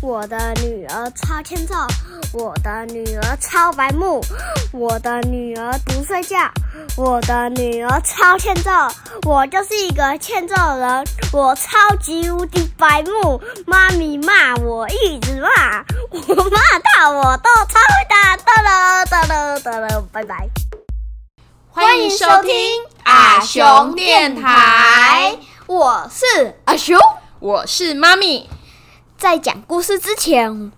[0.00, 1.74] 我的女儿超欠揍，
[2.32, 4.24] 我的女儿超白目，
[4.72, 6.36] 我的女儿不睡觉，
[6.96, 8.70] 我的女儿超欠揍。
[9.26, 13.42] 我就是一个欠揍人，我超级无敌白目。
[13.66, 18.36] 妈咪骂我一直骂，我骂到我都超会打。
[18.36, 20.48] 哒了哒了哒了，拜拜。
[21.70, 22.52] 欢迎收听
[23.02, 25.36] 阿熊电台，
[25.66, 26.96] 我是阿熊，
[27.40, 28.48] 我是妈咪。
[29.18, 30.70] 在讲故事之前，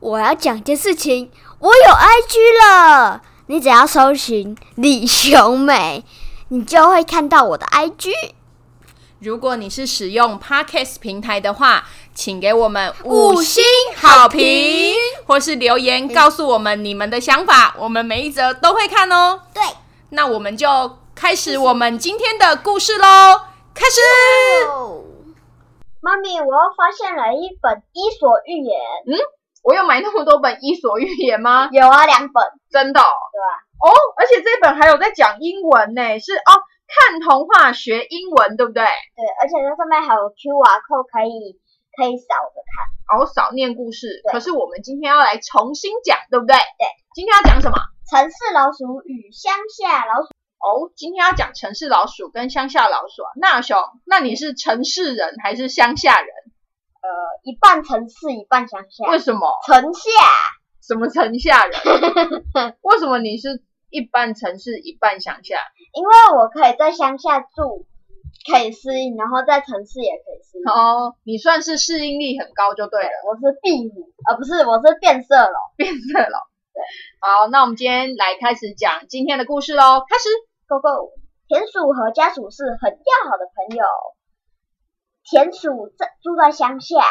[0.00, 1.30] 我要讲件事情。
[1.60, 6.04] 我有 IG 了，你只要搜寻李雄美，
[6.48, 8.10] 你就会看到我的 IG。
[9.20, 13.62] 如果你是使用 Podcast 平台的话，请给我们五星
[13.96, 14.94] 好评，
[15.26, 19.42] 或是留言告诉我们你们的想法，我们每一则都会看哦。
[19.54, 19.62] 对，
[20.10, 23.40] 那我们就开始我们今天的故事喽。
[23.72, 25.07] 开始。
[26.00, 28.78] 妈咪，我又发现了一本《伊索寓言》。
[29.06, 29.18] 嗯，
[29.64, 31.68] 我有买那么多本《伊索寓言》吗？
[31.72, 32.44] 有啊，两本。
[32.70, 33.00] 真的？
[33.00, 33.50] 对啊。
[33.82, 36.52] 哦，而且这本还有在讲英文呢，是哦，
[36.86, 38.82] 看童话学英文，对不对？
[38.82, 41.58] 对，而且它上面还有 QR code 可以
[41.96, 44.22] 可以扫着看，哦，扫念故事。
[44.30, 46.54] 可是我们今天要来重新讲，对不对？
[46.78, 46.86] 对。
[47.14, 47.76] 今天要讲什么？
[48.08, 50.28] 城市老鼠与乡下老鼠。
[50.58, 53.30] 哦，今天要讲城市老鼠跟乡下老鼠啊。
[53.36, 56.28] 那熊，那你是城市人还是乡下人？
[57.00, 57.08] 呃，
[57.44, 59.10] 一半城市，一半乡下。
[59.10, 59.58] 为什么？
[59.66, 60.00] 城下？
[60.82, 61.80] 什么城下人？
[62.82, 65.56] 为什么你是一半城市，一半乡下？
[65.94, 67.86] 因为我可以在乡下住，
[68.50, 70.70] 可以适应，然后在城市也可以适应。
[70.70, 73.10] 哦，你算是适应力很高就对了。
[73.30, 75.54] 我是壁虎，呃，不是，我是变色龙。
[75.76, 76.40] 变色龙。
[76.74, 76.82] 对。
[77.20, 80.28] 好，那我们今天来开始讲今天的故事喽，开始。
[80.68, 81.14] Go Go，
[81.46, 83.86] 田鼠和家鼠是很要好的朋友。
[85.24, 87.02] 田鼠在住在乡下，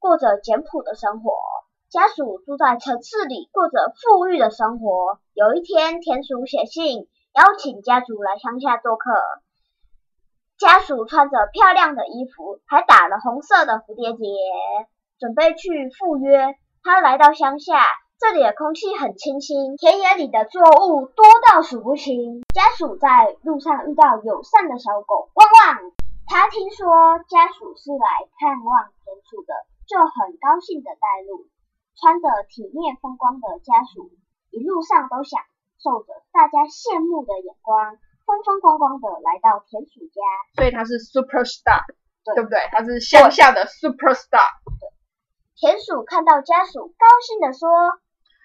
[0.00, 1.30] 过着简朴的生活；
[1.90, 5.20] 家鼠住在城市里，过着富裕的生活。
[5.32, 9.12] 有一天，田鼠写信邀请家族来乡下做客。
[10.58, 14.24] 家鼠穿着漂亮的衣服，还打了红色的蝴蝶结，
[15.20, 16.56] 准备去赴约。
[16.82, 17.80] 他来到乡下。
[18.22, 22.46] 这里的空气很清新，田野里的作物多到数不清。
[22.54, 25.90] 家属在路上遇到友善的小狗汪汪，
[26.30, 28.06] 他听说家属是来
[28.38, 29.52] 看望田鼠的，
[29.90, 31.50] 就很高兴的带路。
[31.98, 34.08] 穿着体面风光的家属，
[34.54, 35.42] 一路上都享
[35.82, 40.22] 受着大家羡慕的眼光，风风光光的来到田鼠家。
[40.54, 41.82] 所以他是 super star，
[42.22, 42.70] 对不对？
[42.70, 44.46] 他是乡下的 super star。
[45.58, 47.66] 田鼠看到家属，高兴的说。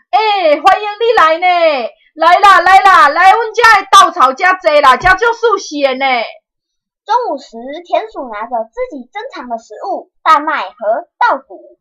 [0.09, 1.47] 哎，欢迎你来呢！
[2.16, 6.06] 来啦，来啦，来阮家的稻草加多啦，加足数鲜呢。
[7.06, 11.78] 中午时，田鼠拿着自己珍藏的食物——大麦和稻谷，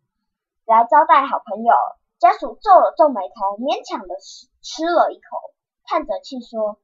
[0.66, 1.72] 来招待好朋友。
[2.19, 5.54] 家鼠皱了皱眉头，勉强的吃吃了一口，
[5.86, 6.78] 叹着气说：“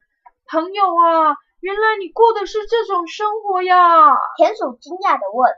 [0.47, 5.51] 朋友啊，原来你过的是这种生活呀！”田鼠惊讶的问：“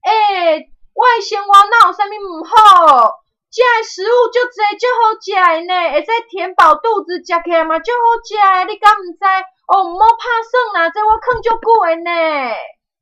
[0.00, 0.64] 哎，
[0.94, 3.20] 外星娃哪有啥物唔好？”
[3.56, 9.24] 食的食物足侪，足好食的呢，会使填饱肚子，食起来嘛足好食的，你敢毋知？
[9.72, 12.12] 哦，毋好拍算啦，这我啃足久的呢。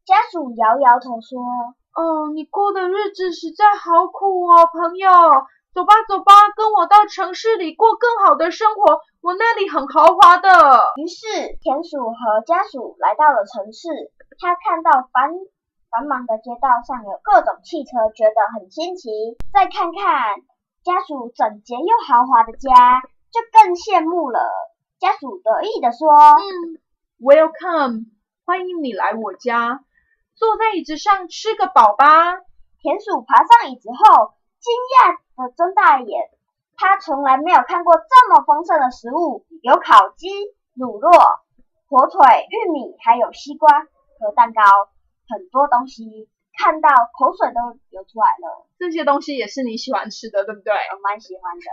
[0.07, 1.43] 家鼠摇摇头说
[1.99, 5.11] ：“哦，你过的日子实在好苦哦，朋友。
[5.75, 10.49] 走吧，走吧，跟我到城市里过更好的生活，我那里很豪华的。”
[11.03, 11.27] 于是，
[11.59, 13.91] 田鼠和家鼠来到了城市。
[14.39, 15.35] 他看到繁。
[15.95, 19.39] 繁忙的街道上有各种汽车，觉得很新奇。
[19.53, 20.43] 再看看
[20.83, 23.01] 家属整洁又豪华的家，
[23.31, 24.41] 就更羡慕了。
[24.99, 26.83] 家属得意地说：“嗯
[27.23, 28.07] ，Welcome，
[28.45, 29.85] 欢迎你来我家，
[30.35, 32.43] 坐在椅子上吃个饱吧。”
[32.83, 36.29] 田鼠爬上椅子后，惊讶地睁大眼，
[36.75, 40.27] 他从来没有看过这么丰盛的食物，有烤鸡、
[40.75, 41.39] 乳酪、
[41.89, 43.71] 火腿、玉米，还有西瓜
[44.19, 44.61] 和蛋糕。
[45.29, 48.67] 很多东西看到口水都流出来了。
[48.79, 50.73] 这些东西也是你喜欢吃的，对不对？
[50.73, 51.65] 我蛮喜欢的。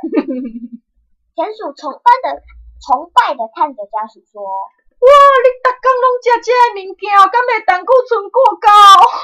[1.36, 2.42] 田鼠崇拜的
[2.84, 8.70] 崇拜的看着家鼠说：“哇，你逐工拢食这个物件，敢会胆固醇过高？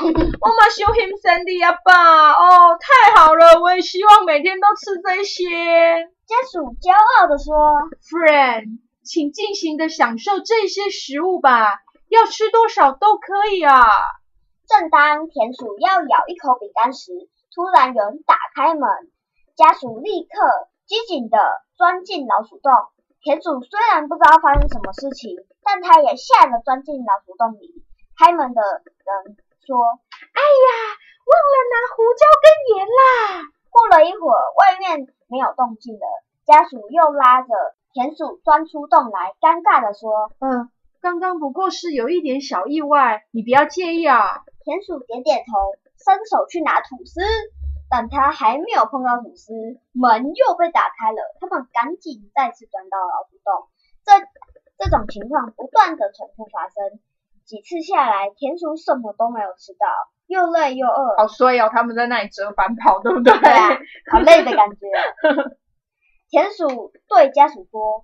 [0.41, 2.31] 我嘛想欣赏你啊爸！
[2.31, 5.43] 哦，太好了，我也希望每天都吃这些。”
[6.27, 7.55] 家鼠骄傲的说
[8.03, 13.85] ：“Friend，请尽情的享受这些食物吧，要吃多少都可以啊。”
[14.67, 17.11] 正当田鼠要咬一口饼干时，
[17.55, 18.83] 突然有人打开门，
[19.55, 21.37] 家鼠立刻机警地
[21.77, 22.71] 钻进老鼠洞。
[23.21, 27.83] 田鼠虽然不知道发生什么事情，但他也吓得钻进老鼠洞里。
[28.19, 29.77] 开门的人说
[30.35, 30.69] ：“哎呀，
[31.27, 32.45] 忘了拿胡椒跟
[32.77, 36.05] 盐啦！”过了一会儿，外面没有动静了，
[36.45, 37.47] 家属又拉着
[37.93, 40.71] 田鼠钻出洞来，尴尬地说嗯，
[41.07, 44.43] 刚刚不过是有一点小意外，你不要介意啊。
[44.59, 45.55] ：“田鼠点点头，
[45.95, 47.21] 伸手去拿吐司，
[47.89, 49.53] 但他还没有碰到吐司，
[49.93, 51.17] 门又被打开了。
[51.39, 53.69] 他们赶紧再次钻到老鼠洞。
[54.03, 54.19] 这
[54.77, 56.99] 这种情况不断的重复发生，
[57.45, 59.87] 几次下来，田鼠什么都没有吃到，
[60.27, 63.31] 又累又饿，好衰哦，他们在那里折返跑，对不对？
[63.39, 63.79] 对啊，
[64.11, 64.75] 好累的感觉。
[66.29, 68.03] 田鼠对家属说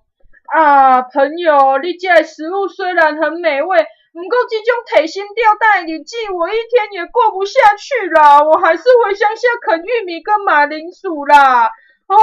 [0.52, 3.78] 啊，朋友，你这的食物虽然很美味，
[4.12, 8.42] 不过这种提心吊胆的日子，我一天也过不下去啦。
[8.42, 11.66] 我还是回乡下啃玉米跟马铃薯啦。
[12.06, 12.16] 哦，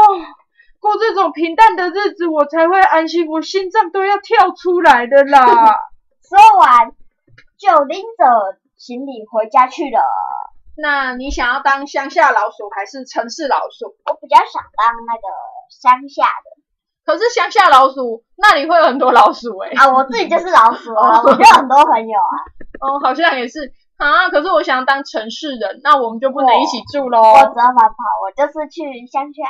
[0.79, 5.41] 过这种平淡的日子，我才会安心，我心脏都要跳出来的啦。
[6.21, 6.91] “说完
[7.57, 10.00] 就拎着行李回家去了。
[10.77, 13.97] 那你想要当乡下老鼠还是城市老鼠？
[14.06, 15.27] 我比较想当那个
[15.69, 16.60] 乡下的
[17.06, 22.33] 可是乡下老鼠那里会有很多老鼠诶、啊，我自己就是老鼠啊， 哦我有很多朋友啊。
[22.80, 24.30] 哦，好像也是啊。
[24.30, 27.19] 可是我想当城市人，那我们就不能一起住喽。
[27.21, 29.44] 我只要跑跑，我就是去乡下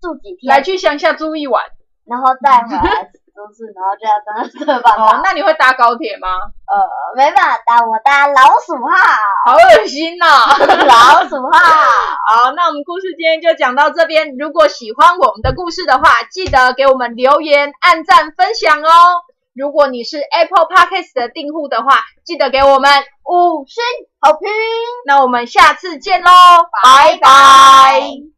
[0.00, 1.62] 住几天，来去乡下住一晚。
[2.06, 6.28] 然后再回来都市，然后就要当折返哦。，那你会搭高铁吗？
[6.70, 6.78] 呃，
[7.16, 8.94] 没办法搭，我搭老鼠号，
[9.44, 10.24] 好恶心呐、
[10.86, 11.50] 老鼠号。
[12.30, 14.36] 好，那我们故事今天就讲到这边。
[14.38, 18.88] 如果喜欢我们的故事的话，记得给我们留言、按赞、分享哦。
[19.54, 22.90] 如果你是 Apple Podcast 的订户的话，记得给我们
[23.24, 23.82] 五星
[24.20, 24.48] 好评。
[25.06, 26.30] 那我们下次见喽，
[26.82, 28.33] 拜拜